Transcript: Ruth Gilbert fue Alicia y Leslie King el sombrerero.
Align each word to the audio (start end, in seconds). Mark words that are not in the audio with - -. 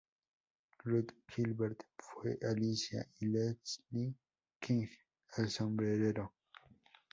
Ruth 0.83 1.13
Gilbert 1.29 1.83
fue 1.99 2.39
Alicia 2.41 3.05
y 3.19 3.27
Leslie 3.27 4.15
King 4.59 4.87
el 5.37 5.47
sombrerero. 5.47 6.33